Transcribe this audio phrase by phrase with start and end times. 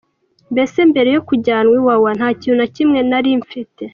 [0.53, 3.83] Mbese mbere yo kujyanwa Iwawa, nta kintu na kimwe nari mfite.